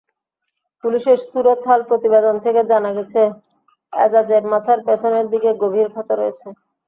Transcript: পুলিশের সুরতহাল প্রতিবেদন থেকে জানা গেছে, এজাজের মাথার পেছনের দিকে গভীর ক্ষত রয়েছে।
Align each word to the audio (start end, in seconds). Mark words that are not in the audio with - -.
পুলিশের 0.83 1.17
সুরতহাল 1.25 1.81
প্রতিবেদন 1.89 2.35
থেকে 2.45 2.61
জানা 2.71 2.91
গেছে, 2.93 3.21
এজাজের 3.93 4.43
মাথার 4.51 4.79
পেছনের 4.87 5.25
দিকে 5.33 5.49
গভীর 5.61 5.87
ক্ষত 5.93 6.09
রয়েছে। 6.13 6.47